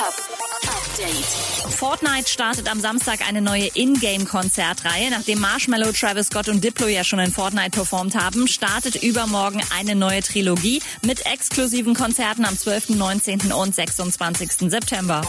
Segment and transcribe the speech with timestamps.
[0.00, 1.74] Update.
[1.74, 5.10] Fortnite startet am Samstag eine neue Ingame-Konzertreihe.
[5.10, 9.94] Nachdem Marshmallow, Travis Scott und Diplo ja schon in Fortnite performt haben, startet übermorgen eine
[9.94, 13.52] neue Trilogie mit exklusiven Konzerten am 12., 19.
[13.52, 14.70] und 26.
[14.70, 15.20] September.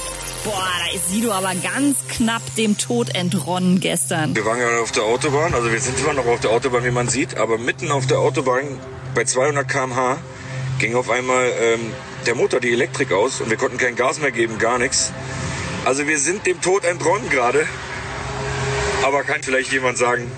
[0.45, 4.33] Boah, da ist Sido aber ganz knapp dem Tod entronnen gestern.
[4.33, 6.91] Wir waren ja auf der Autobahn, also wir sind immer noch auf der Autobahn, wie
[6.91, 8.79] man sieht, aber mitten auf der Autobahn
[9.13, 10.17] bei 200 km/h
[10.79, 11.91] ging auf einmal ähm,
[12.25, 15.11] der Motor, die Elektrik aus und wir konnten kein Gas mehr geben, gar nichts.
[15.85, 17.67] Also wir sind dem Tod entronnen gerade.
[19.03, 20.31] Aber kann vielleicht jemand sagen,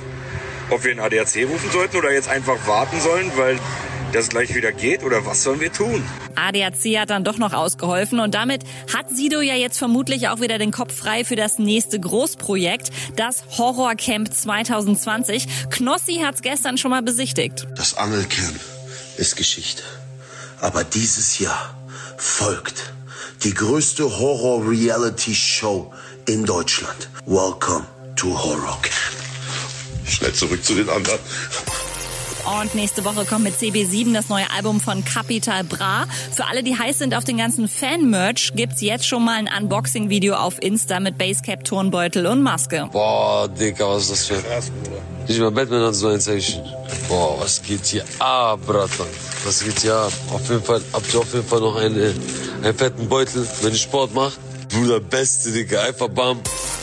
[0.70, 3.60] ob wir einen ADAC rufen sollten oder jetzt einfach warten sollen, weil
[4.14, 6.04] das gleich wieder geht oder was sollen wir tun?
[6.36, 8.64] ADAC hat dann doch noch ausgeholfen und damit
[8.94, 13.44] hat Sido ja jetzt vermutlich auch wieder den Kopf frei für das nächste Großprojekt, das
[13.58, 15.48] Horrorcamp 2020.
[15.70, 17.68] Knossi hat's gestern schon mal besichtigt.
[17.76, 18.60] Das Angelcamp
[19.18, 19.84] ist Geschichte.
[20.64, 21.76] Aber dieses Jahr
[22.16, 22.94] folgt
[23.44, 25.94] die größte Horror-Reality-Show
[26.26, 27.10] in Deutschland.
[27.26, 30.08] Welcome to Horror Camp.
[30.08, 31.20] Schnell zurück zu den anderen.
[32.46, 36.06] Und nächste Woche kommt mit CB7 das neue Album von Capital Bra.
[36.36, 40.36] Für alle, die heiß sind auf den ganzen Fan-Merch, gibt's jetzt schon mal ein Unboxing-Video
[40.36, 42.90] auf Insta mit Basecap, Turnbeutel und Maske.
[42.92, 44.44] Boah, Digga, was ist das für...
[45.28, 46.62] Nicht mal Batman hat so ein Zeichen.
[47.08, 49.08] Boah, was geht hier ab, Bratan?
[49.46, 50.12] Was geht hier ab?
[50.34, 52.14] Auf jeden Fall, habt ihr auf jeden Fall noch eine,
[52.62, 54.34] einen fetten Beutel, wenn ich Sport mache.
[54.68, 56.42] Bruder, beste, Digga, einfach bam.